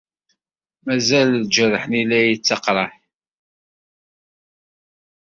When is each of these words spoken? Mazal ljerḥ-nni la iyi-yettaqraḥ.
Mazal 0.85 1.29
ljerḥ-nni 1.45 2.03
la 2.09 2.17
iyi-yettaqraḥ. 2.21 2.93